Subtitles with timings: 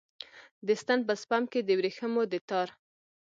[0.67, 2.67] د ستن په سپم کې د وریښمو د تار